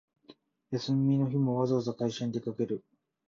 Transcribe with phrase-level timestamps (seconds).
[0.71, 2.83] 休みの日もわざわざ会社に出かける